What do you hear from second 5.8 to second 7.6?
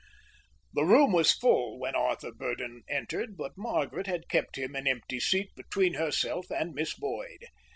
herself and Miss Boyd.